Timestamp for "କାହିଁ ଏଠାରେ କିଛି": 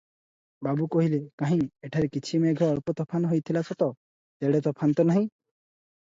1.41-2.39